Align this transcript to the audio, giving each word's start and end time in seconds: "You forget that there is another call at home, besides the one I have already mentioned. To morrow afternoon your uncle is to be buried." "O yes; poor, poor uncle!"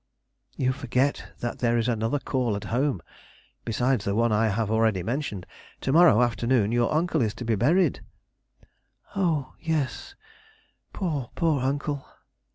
"You 0.57 0.71
forget 0.73 1.29
that 1.41 1.59
there 1.59 1.77
is 1.77 1.87
another 1.87 2.17
call 2.17 2.55
at 2.55 2.63
home, 2.73 3.03
besides 3.63 4.03
the 4.03 4.15
one 4.15 4.31
I 4.31 4.47
have 4.47 4.71
already 4.71 5.03
mentioned. 5.03 5.45
To 5.81 5.93
morrow 5.93 6.23
afternoon 6.23 6.71
your 6.71 6.91
uncle 6.91 7.21
is 7.21 7.35
to 7.35 7.45
be 7.45 7.53
buried." 7.53 8.01
"O 9.15 9.53
yes; 9.59 10.15
poor, 10.91 11.29
poor 11.35 11.61
uncle!" 11.61 12.03